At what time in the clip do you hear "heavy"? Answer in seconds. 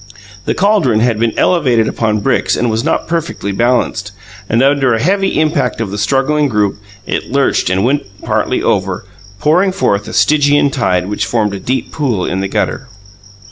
4.99-5.39